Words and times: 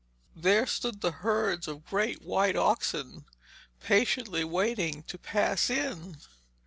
There 0.35 0.65
stood 0.65 1.01
the 1.01 1.11
herds 1.11 1.67
of 1.67 1.85
great 1.85 2.23
white 2.23 2.55
oxen, 2.55 3.25
patiently 3.79 4.43
waiting 4.43 5.03
to 5.03 5.19
pass 5.19 5.69
in. 5.69 6.17